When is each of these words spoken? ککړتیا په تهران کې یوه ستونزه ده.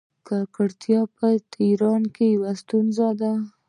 ککړتیا 0.27 1.01
په 1.17 1.27
تهران 1.53 2.03
کې 2.15 2.25
یوه 2.35 2.51
ستونزه 2.61 3.07
ده. 3.19 3.33